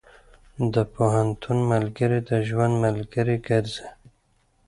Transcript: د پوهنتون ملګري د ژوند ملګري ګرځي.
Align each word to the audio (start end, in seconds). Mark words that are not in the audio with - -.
د 0.73 0.75
پوهنتون 0.95 1.57
ملګري 1.73 2.19
د 2.29 2.31
ژوند 2.47 2.73
ملګري 2.85 3.37
ګرځي. 3.47 3.85